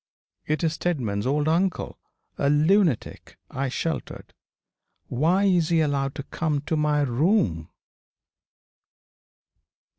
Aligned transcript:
It 0.47 0.63
is 0.63 0.73
Steadman's 0.73 1.27
old 1.27 1.47
uncle 1.47 1.99
a 2.35 2.49
lunatic 2.49 3.37
I 3.51 3.69
sheltered. 3.69 4.33
Why 5.09 5.43
is 5.43 5.69
he 5.69 5.79
allowed 5.79 6.15
to 6.15 6.23
come 6.23 6.61
to 6.61 6.75
my 6.75 7.01
room?' 7.01 7.69